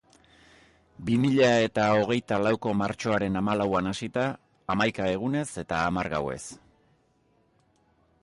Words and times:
Bi 1.09 1.15
mila 1.23 1.49
eta 1.65 1.83
hogeita 1.97 2.39
laukoko 2.45 2.71
martxoaren 2.79 3.37
hamalauan 3.41 3.91
hasita, 3.91 4.23
hamaika 4.75 5.09
egunez 5.17 5.45
eta 5.65 5.83
hamar 5.89 6.09
gauez. 6.15 6.41